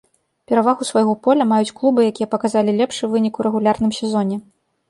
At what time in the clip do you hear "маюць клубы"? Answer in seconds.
1.51-2.05